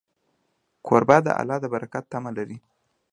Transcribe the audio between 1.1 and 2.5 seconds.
د الله د برکت تمه